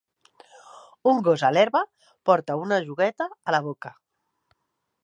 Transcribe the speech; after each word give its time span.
Un 1.11 1.19
gos 1.27 1.43
a 1.49 1.51
l'herba 1.57 1.83
porta 2.31 2.57
una 2.63 2.81
jugueta 2.89 3.31
a 3.53 3.57
la 3.59 3.63
boca. 3.71 3.95